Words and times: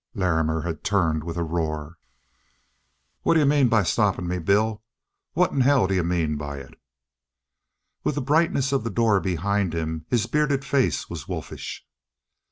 Larrimer 0.15 0.61
had 0.61 0.83
turned 0.83 1.23
with 1.23 1.37
a 1.37 1.43
roar. 1.43 1.99
"What 3.21 3.35
d'you 3.35 3.45
mean 3.45 3.67
by 3.69 3.83
stopping 3.83 4.27
me, 4.27 4.39
Bill? 4.39 4.81
What 5.33 5.51
in 5.51 5.61
hell 5.61 5.85
d'you 5.85 6.03
mean 6.03 6.37
by 6.37 6.57
it?" 6.57 6.73
With 8.03 8.15
the 8.15 8.21
brightness 8.21 8.71
of 8.71 8.83
the 8.83 8.89
door 8.89 9.19
behind 9.19 9.75
him, 9.75 10.07
his 10.09 10.25
bearded 10.25 10.65
face 10.65 11.07
was 11.07 11.27
wolfish. 11.27 11.85